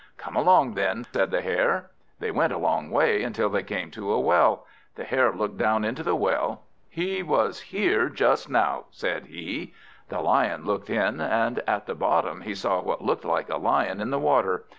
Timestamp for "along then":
0.35-1.03